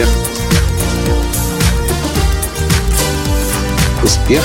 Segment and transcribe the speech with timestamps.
[0.00, 0.08] Успех.
[4.02, 4.42] Успех.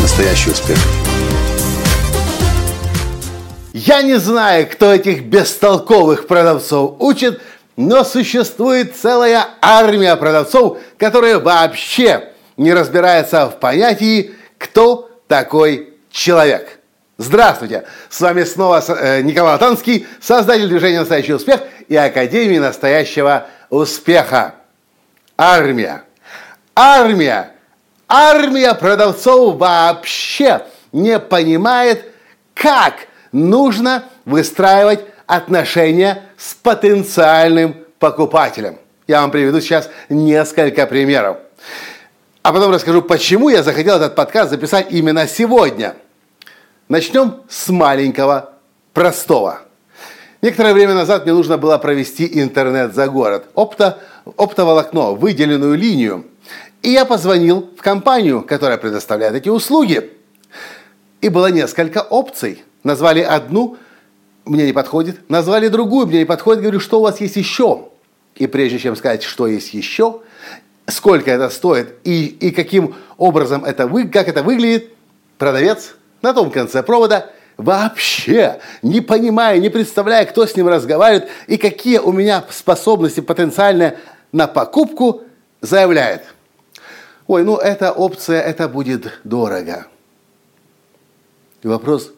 [0.00, 0.78] Настоящий успех.
[3.74, 7.40] Я не знаю, кто этих бестолковых продавцов учит,
[7.76, 16.81] но существует целая армия продавцов, которые вообще не разбираются в понятии, кто такой человек.
[17.22, 17.84] Здравствуйте!
[18.10, 24.56] С вами снова э, Николай Танский, создатель движения «Настоящий успех» и Академии настоящего успеха.
[25.38, 26.02] Армия.
[26.74, 27.52] Армия.
[28.08, 32.06] Армия продавцов вообще не понимает,
[32.54, 32.94] как
[33.30, 38.78] нужно выстраивать отношения с потенциальным покупателем.
[39.06, 41.36] Я вам приведу сейчас несколько примеров.
[42.42, 45.94] А потом расскажу, почему я захотел этот подкаст записать именно сегодня–
[46.92, 48.52] Начнем с маленького,
[48.92, 49.62] простого.
[50.42, 53.46] Некоторое время назад мне нужно было провести интернет за город.
[53.54, 53.98] Опто,
[54.36, 56.26] оптоволокно, выделенную линию.
[56.82, 60.10] И я позвонил в компанию, которая предоставляет эти услуги.
[61.22, 62.62] И было несколько опций.
[62.84, 63.78] Назвали одну,
[64.44, 65.30] мне не подходит.
[65.30, 66.60] Назвали другую, мне не подходит.
[66.60, 67.88] Говорю, что у вас есть еще?
[68.34, 70.20] И прежде чем сказать, что есть еще,
[70.86, 74.90] сколько это стоит и, и каким образом это вы, как это выглядит,
[75.38, 81.56] продавец на том конце провода, вообще не понимая, не представляя, кто с ним разговаривает и
[81.56, 83.98] какие у меня способности потенциальные
[84.32, 85.22] на покупку,
[85.60, 86.22] заявляет.
[87.26, 89.86] Ой, ну эта опция, это будет дорого.
[91.62, 92.10] И вопрос,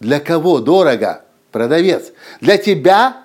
[0.00, 2.12] для кого дорого, продавец?
[2.40, 3.24] Для тебя,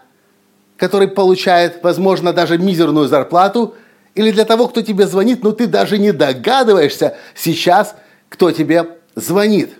[0.78, 3.76] который получает, возможно, даже мизерную зарплату,
[4.16, 7.96] или для того, кто тебе звонит, но ты даже не догадываешься сейчас,
[8.30, 9.74] кто тебе звонит.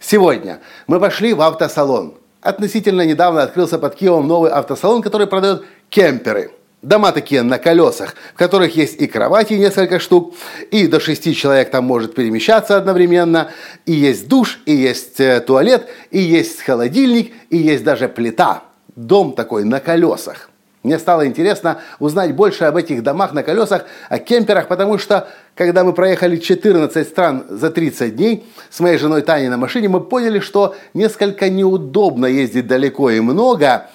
[0.00, 2.14] Сегодня мы пошли в автосалон.
[2.40, 6.52] Относительно недавно открылся под Киевом новый автосалон, который продает кемперы.
[6.82, 10.34] Дома такие на колесах, в которых есть и кровати несколько штук,
[10.70, 13.50] и до шести человек там может перемещаться одновременно,
[13.84, 18.62] и есть душ, и есть э, туалет, и есть холодильник, и есть даже плита.
[18.94, 20.50] Дом такой на колесах.
[20.84, 25.82] Мне стало интересно узнать больше об этих домах на колесах, о кемперах, потому что, когда
[25.82, 30.38] мы проехали 14 стран за 30 дней с моей женой Таней на машине, мы поняли,
[30.38, 33.86] что несколько неудобно ездить далеко и много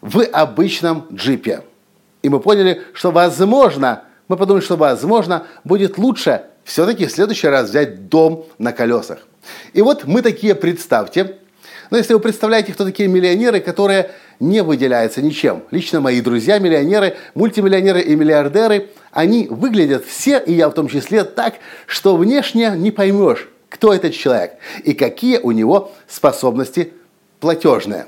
[0.00, 1.62] в обычном джипе.
[2.22, 7.68] И мы поняли, что возможно, мы подумали, что возможно будет лучше все-таки в следующий раз
[7.68, 9.18] взять дом на колесах.
[9.72, 11.36] И вот мы такие, представьте,
[11.90, 15.62] но если вы представляете, кто такие миллионеры, которые не выделяются ничем.
[15.70, 21.24] Лично мои друзья, миллионеры, мультимиллионеры и миллиардеры, они выглядят все, и я в том числе,
[21.24, 21.54] так,
[21.86, 26.92] что внешне не поймешь, кто этот человек и какие у него способности
[27.40, 28.06] платежные.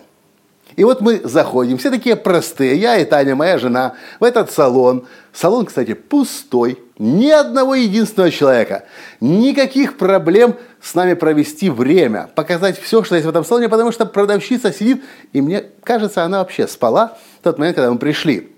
[0.77, 5.07] И вот мы заходим, все такие простые, я и Таня, моя жена, в этот салон.
[5.33, 8.85] Салон, кстати, пустой, ни одного единственного человека.
[9.21, 14.07] Никаких проблем с нами провести время, показать все, что есть в этом салоне, потому что
[14.07, 15.03] продавщица сидит,
[15.33, 18.53] и мне кажется, она вообще спала в тот момент, когда мы пришли.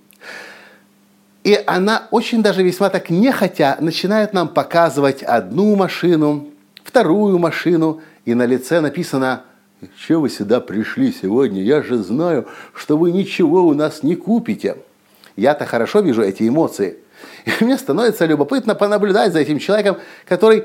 [1.42, 6.48] И она очень даже весьма так нехотя начинает нам показывать одну машину,
[6.82, 9.42] вторую машину, и на лице написано
[9.98, 11.62] «Чего вы сюда пришли сегодня?
[11.62, 14.76] Я же знаю, что вы ничего у нас не купите».
[15.36, 16.98] Я-то хорошо вижу эти эмоции.
[17.44, 20.64] И мне становится любопытно понаблюдать за этим человеком, который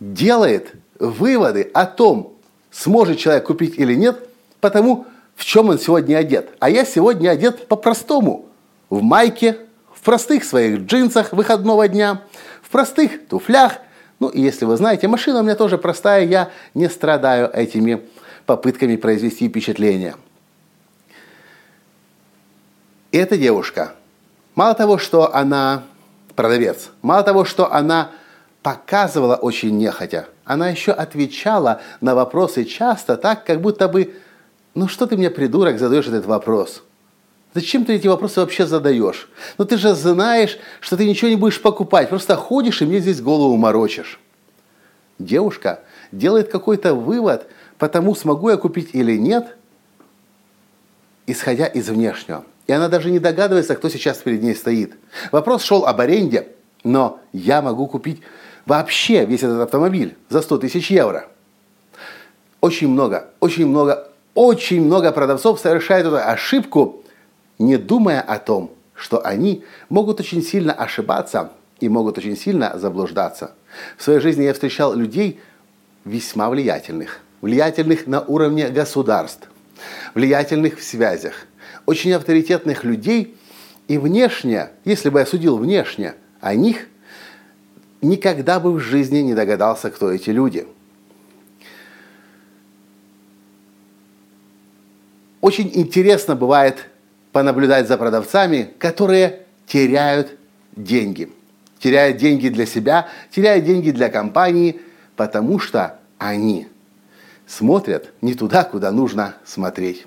[0.00, 2.34] делает выводы о том,
[2.70, 4.28] сможет человек купить или нет,
[4.60, 5.06] потому
[5.36, 6.50] в чем он сегодня одет.
[6.58, 8.46] А я сегодня одет по-простому.
[8.90, 9.58] В майке,
[9.94, 12.22] в простых своих джинсах выходного дня,
[12.62, 13.78] в простых туфлях.
[14.22, 18.04] Ну и если вы знаете, машина у меня тоже простая, я не страдаю этими
[18.46, 20.14] попытками произвести впечатление.
[23.10, 23.94] И эта девушка,
[24.54, 25.82] мало того, что она
[26.36, 28.12] продавец, мало того, что она
[28.62, 30.28] показывала очень нехотя.
[30.44, 34.14] Она еще отвечала на вопросы часто так, как будто бы,
[34.76, 36.84] ну что ты мне, придурок, задаешь этот вопрос?
[37.54, 39.28] Зачем ты эти вопросы вообще задаешь?
[39.58, 43.20] Ну ты же знаешь, что ты ничего не будешь покупать, просто ходишь и мне здесь
[43.20, 44.18] голову морочишь.
[45.18, 47.46] Девушка делает какой-то вывод,
[47.78, 49.56] потому смогу я купить или нет,
[51.26, 52.44] исходя из внешнего.
[52.66, 54.94] И она даже не догадывается, кто сейчас перед ней стоит.
[55.30, 56.48] Вопрос шел об аренде,
[56.84, 58.22] но я могу купить
[58.64, 61.28] вообще весь этот автомобиль за 100 тысяч евро.
[62.60, 67.02] Очень много, очень много, очень много продавцов совершают эту ошибку,
[67.62, 73.54] не думая о том, что они могут очень сильно ошибаться и могут очень сильно заблуждаться.
[73.96, 75.40] В своей жизни я встречал людей
[76.04, 79.48] весьма влиятельных, влиятельных на уровне государств,
[80.14, 81.46] влиятельных в связях,
[81.86, 83.36] очень авторитетных людей,
[83.88, 86.86] и внешне, если бы я судил внешне о них,
[88.00, 90.66] никогда бы в жизни не догадался, кто эти люди.
[95.40, 96.88] Очень интересно бывает
[97.32, 100.36] понаблюдать за продавцами, которые теряют
[100.76, 101.30] деньги.
[101.78, 104.80] Теряют деньги для себя, теряют деньги для компании,
[105.16, 106.68] потому что они
[107.46, 110.06] смотрят не туда, куда нужно смотреть.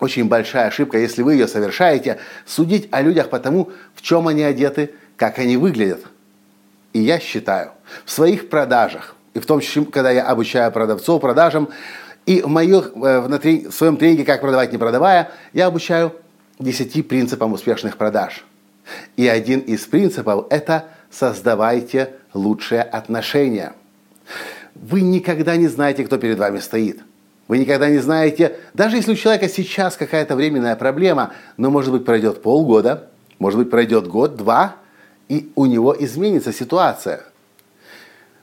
[0.00, 4.42] Очень большая ошибка, если вы ее совершаете, судить о людях по тому, в чем они
[4.42, 6.00] одеты, как они выглядят.
[6.92, 7.72] И я считаю,
[8.04, 11.68] в своих продажах, и в том числе, когда я обучаю продавцов продажам,
[12.26, 16.12] и в, моих, э, на трени, в своем тренинге «Как продавать, не продавая» я обучаю
[16.58, 18.44] 10 принципам успешных продаж.
[19.16, 23.74] И один из принципов– это создавайте лучшие отношения.
[24.74, 27.00] Вы никогда не знаете, кто перед вами стоит.
[27.48, 32.04] Вы никогда не знаете, даже если у человека сейчас какая-то временная проблема, но может быть
[32.04, 33.08] пройдет полгода,
[33.38, 34.76] может быть пройдет год, два,
[35.28, 37.24] и у него изменится ситуация.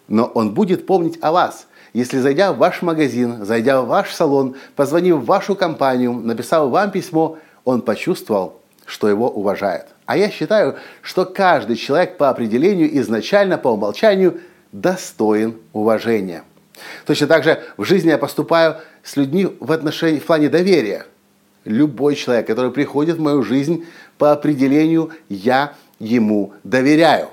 [0.08, 4.56] Но он будет помнить о вас– если зайдя в ваш магазин, зайдя в ваш салон,
[4.76, 9.88] позвонив в вашу компанию, написав вам письмо, он почувствовал, что его уважают.
[10.06, 16.44] А я считаю, что каждый человек по определению изначально, по умолчанию, достоин уважения.
[17.06, 21.06] Точно так же в жизни я поступаю с людьми в отношении, в плане доверия.
[21.64, 23.86] Любой человек, который приходит в мою жизнь,
[24.18, 27.30] по определению я ему доверяю.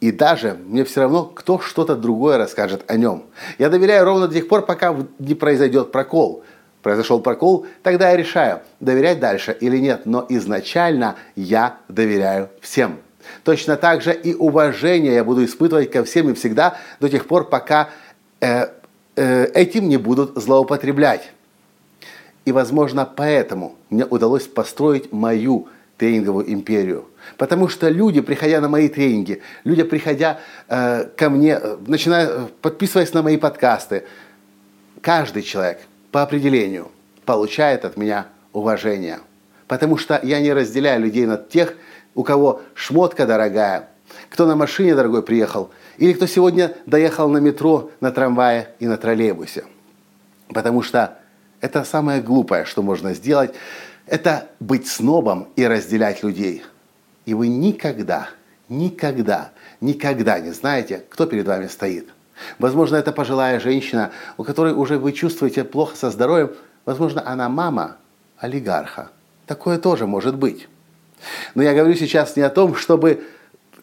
[0.00, 3.24] И даже мне все равно, кто что-то другое расскажет о нем.
[3.58, 6.44] Я доверяю ровно до тех пор, пока не произойдет прокол.
[6.86, 10.02] Произошел прокол, тогда я решаю, доверять дальше или нет.
[10.04, 12.98] Но изначально я доверяю всем.
[13.42, 17.48] Точно так же и уважение я буду испытывать ко всем и всегда до тех пор,
[17.48, 17.88] пока
[18.40, 18.68] э,
[19.16, 21.32] э, этим не будут злоупотреблять.
[22.44, 25.66] И, возможно, поэтому мне удалось построить мою
[25.98, 27.06] тренинговую империю.
[27.36, 32.46] Потому что люди, приходя на мои тренинги, люди, приходя э, ко мне, э, начиная, э,
[32.62, 34.04] подписываясь на мои подкасты,
[35.02, 35.80] каждый человек
[36.16, 36.90] по определению
[37.26, 39.18] получает от меня уважение.
[39.68, 41.74] Потому что я не разделяю людей на тех,
[42.14, 43.90] у кого шмотка дорогая,
[44.30, 45.68] кто на машине дорогой приехал,
[45.98, 49.66] или кто сегодня доехал на метро, на трамвае и на троллейбусе.
[50.48, 51.18] Потому что
[51.60, 53.54] это самое глупое, что можно сделать–
[54.06, 56.62] это быть снобом и разделять людей.
[57.26, 58.30] И вы никогда,
[58.70, 59.50] никогда,
[59.82, 62.08] никогда не знаете, кто перед вами стоит.
[62.58, 66.52] Возможно, это пожилая женщина, у которой уже вы чувствуете плохо со здоровьем.
[66.84, 67.96] Возможно, она мама
[68.38, 69.10] олигарха.
[69.46, 70.68] Такое тоже может быть.
[71.54, 73.24] Но я говорю сейчас не о том, чтобы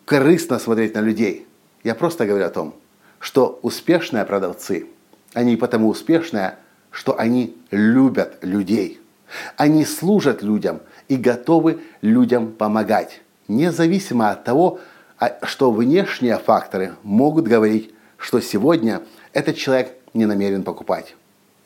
[0.05, 1.47] корыстно смотреть на людей.
[1.83, 2.75] Я просто говорю о том,
[3.19, 4.87] что успешные продавцы,
[5.33, 6.55] они потому успешные,
[6.91, 8.99] что они любят людей–
[9.57, 14.79] они служат людям и готовы людям помогать, независимо от того,
[15.19, 17.92] а, что внешние факторы могут говорить,
[18.23, 19.01] что сегодня
[19.33, 21.15] этот человек не намерен покупать.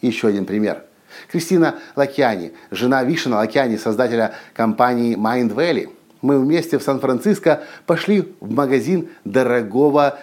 [0.02, 0.84] Еще один пример.
[1.32, 5.90] Кристина Лакьяни, жена Вишена Лакьяни, создателя компании Mind Valley.
[6.22, 10.20] Мы вместе в Сан-Франциско пошли в магазин дорогого,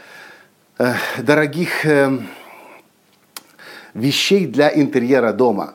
[0.78, 2.18] э, дорогих э,
[3.94, 5.74] вещей для интерьера дома.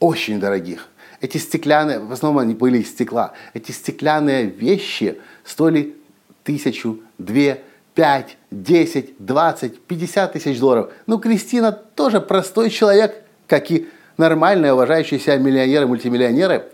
[0.00, 0.88] Очень дорогих.
[1.22, 5.96] Эти стеклянные, в основном они были из стекла, эти стеклянные вещи стоили
[6.42, 7.62] тысячу, две,
[7.94, 10.92] пять, десять, двадцать, пятьдесят тысяч долларов.
[11.06, 16.66] Ну, Кристина тоже простой человек, как и нормальные, уважающие себя миллионеры, мультимиллионеры.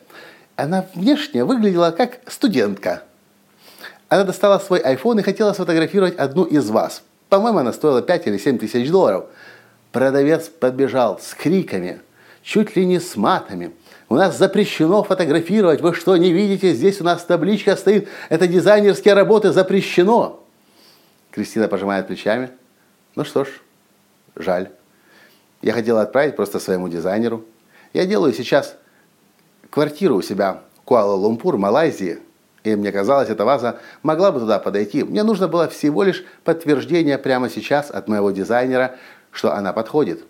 [0.57, 3.03] Она внешне выглядела как студентка.
[4.09, 7.03] Она достала свой iPhone и хотела сфотографировать одну из вас.
[7.29, 9.27] По-моему, она стоила 5 или 7 тысяч долларов.
[9.93, 12.01] Продавец подбежал с криками,
[12.43, 13.73] чуть ли не с матами–
[14.11, 15.81] у нас запрещено фотографировать.
[15.81, 16.75] Вы что, не видите?
[16.75, 18.09] Здесь у нас табличка стоит.
[18.29, 20.40] Это дизайнерские работы запрещено.
[21.31, 22.51] Кристина пожимает плечами.
[23.17, 23.49] Ну что ж,
[24.37, 24.71] жаль.
[25.63, 27.45] Я хотела отправить просто своему дизайнеру.
[27.93, 28.77] Я делаю сейчас
[29.71, 32.19] квартиру у себя в Куала-Лумпур, Малайзии.
[32.65, 35.03] И мне казалось, эта ваза могла бы туда подойти.
[35.03, 38.97] Мне нужно было всего лишь подтверждение прямо сейчас от моего дизайнера,
[39.31, 40.25] что она подходит.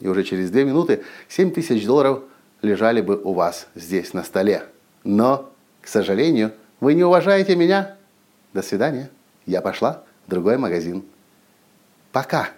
[0.00, 2.22] И уже через две минуты 7 тысяч долларов–
[2.62, 4.64] лежали бы у вас здесь на столе.
[5.04, 7.96] Но, к сожалению, вы не уважаете меня.
[8.52, 9.10] До свидания.
[9.46, 11.02] Я пошла другой магазин.
[12.12, 12.50] Пока.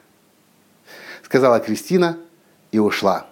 [1.25, 2.19] Сказала Кристина
[2.73, 3.27] и ушла.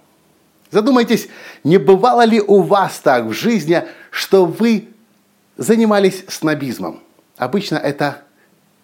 [0.70, 1.28] Задумайтесь,
[1.64, 4.88] не бывало ли у вас так в жизни, что вы
[5.56, 7.02] занимались снобизмом?
[7.36, 8.22] Обычно это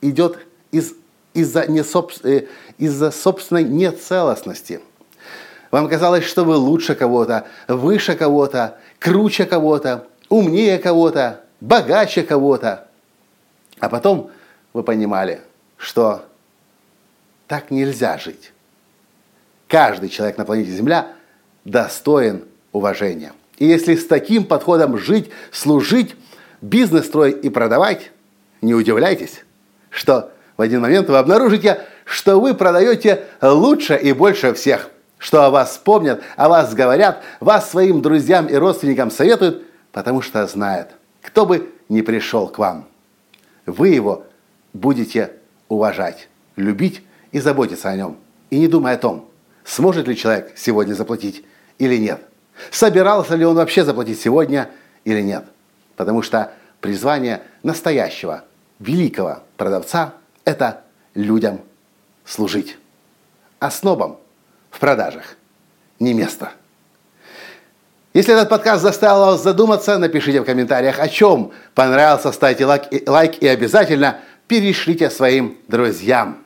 [0.01, 0.39] идет
[0.71, 0.95] из,
[1.33, 2.47] из-за, несоб, э,
[2.77, 4.81] из-за собственной нецелостности–
[5.75, 12.87] Вам казалось, что вы лучше кого-то, выше кого-то, круче кого-то, умнее кого-то, богаче кого-то.
[13.81, 14.31] А потом
[14.75, 15.41] вы понимали,
[15.79, 16.27] что
[17.47, 18.53] так нельзя жить.
[19.69, 21.13] Каждый человек на планете Земля
[21.65, 23.33] достоин уважения.
[23.57, 26.17] И если с таким подходом жить, служить,
[26.61, 28.11] бизнес строить и продавать,
[28.61, 29.45] не удивляйтесь,
[29.91, 35.51] что в один момент вы обнаружите, что вы продаете лучше и больше всех, что о
[35.51, 40.91] вас помнят, о вас говорят, вас своим друзьям и родственникам советуют, потому что знают,
[41.23, 42.89] кто бы не пришел к вам.
[43.67, 44.27] Вы его
[44.75, 45.33] будете
[45.69, 47.03] уважать, любить
[47.33, 48.19] и заботиться о нем.
[48.51, 49.31] И не думая о том,
[49.65, 51.45] сможет ли человек сегодня заплатить
[51.79, 52.21] или нет.
[52.71, 54.71] Собирался ли он вообще заплатить сегодня
[55.05, 55.45] или нет.
[55.97, 58.45] Потому что призвание настоящего,
[58.79, 60.15] великого продавца–
[60.45, 60.83] это
[61.15, 61.61] людям
[62.25, 62.77] служить.
[63.59, 64.19] А снобам
[64.71, 65.37] в продажах
[65.99, 66.53] не место.
[68.13, 73.03] Если этот подкаст заставил вас задуматься, напишите в комментариях, о чем понравился, ставьте лайк и,
[73.09, 76.39] лайк и обязательно перешлите своим друзьям.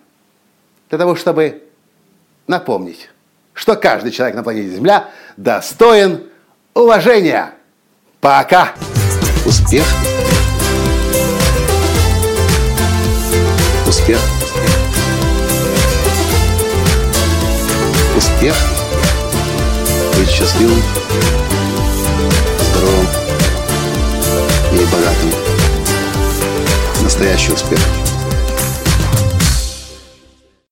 [0.89, 1.63] Для того, чтобы
[2.47, 3.11] напомнить,
[3.55, 6.25] что каждый человек на планете Земля достоин
[6.75, 7.55] уважения.
[8.21, 8.75] Пока!
[9.45, 9.85] Успех!
[13.87, 14.19] Успех!
[18.17, 18.55] Успех!
[20.17, 20.83] Быть счастливым,
[22.61, 23.07] здоровым
[24.73, 25.48] и богатым.
[27.09, 28.18] Настоящий успех!